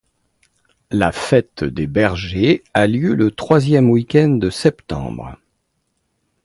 La 0.89 1.11
fête 1.11 1.63
des 1.63 1.85
bergers 1.85 2.63
a 2.73 2.87
lieu 2.87 3.13
le 3.13 3.29
troisième 3.29 3.91
week-end 3.91 4.29
de 4.29 4.49
septembre. 4.49 5.37